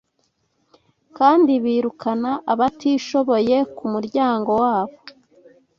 kandi 1.17 1.51
birukana 1.63 2.31
abatishoboye 2.53 3.57
ku 3.75 3.85
muryango 3.93 4.51
wabo 4.63 4.95